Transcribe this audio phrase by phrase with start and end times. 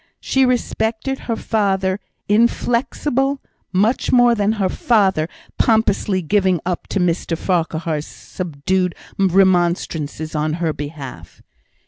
[0.19, 3.39] She respected her father inflexible,
[3.71, 10.73] much more than her father pompously giving up to Mr Farquhar's subdued remonstrances on her
[10.73, 11.43] behalf.